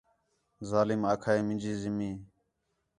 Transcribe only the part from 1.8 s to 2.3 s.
زمین